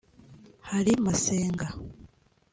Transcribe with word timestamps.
hari 0.69 0.91
Masenga 1.05 1.67